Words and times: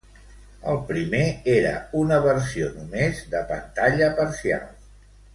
El 0.71 0.77
primer 0.87 1.25
era 1.55 1.73
una 1.99 2.17
versió 2.23 2.69
només 2.77 3.21
de 3.35 3.43
pantalla 3.53 4.09
parcial. 4.21 4.65